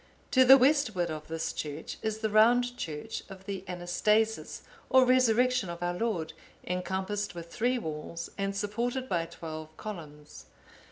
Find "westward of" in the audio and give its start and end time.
0.57-1.27